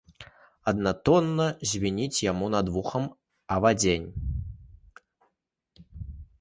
Аднатонна 0.69 1.45
звініць 1.73 2.23
яму 2.31 2.45
над 2.55 2.73
вухам 2.77 3.05
авадзень. 3.59 4.11